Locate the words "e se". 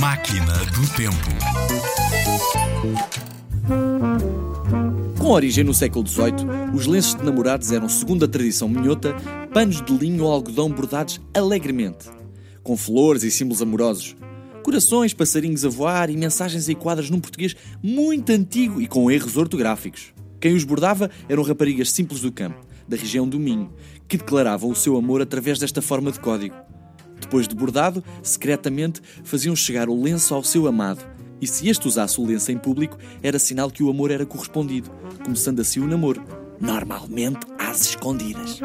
31.40-31.68